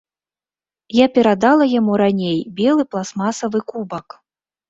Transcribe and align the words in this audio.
Я 0.99 1.05
перадала 1.17 1.67
яму 1.79 1.93
раней 2.03 2.39
белы 2.61 2.87
пластмасавы 2.95 3.59
кубак. 3.71 4.07